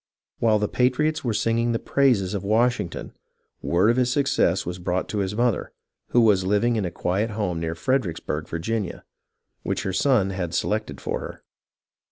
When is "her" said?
9.83-9.93, 11.19-11.43